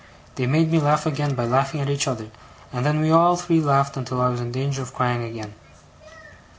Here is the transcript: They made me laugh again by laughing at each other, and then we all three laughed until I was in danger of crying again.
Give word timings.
They 0.33 0.47
made 0.47 0.71
me 0.71 0.79
laugh 0.79 1.05
again 1.05 1.35
by 1.35 1.45
laughing 1.45 1.79
at 1.79 1.87
each 1.91 2.07
other, 2.07 2.31
and 2.73 2.83
then 2.83 3.01
we 3.01 3.11
all 3.11 3.35
three 3.35 3.61
laughed 3.61 3.95
until 3.97 4.19
I 4.19 4.29
was 4.29 4.41
in 4.41 4.51
danger 4.51 4.81
of 4.81 4.95
crying 4.95 5.23
again. 5.23 5.53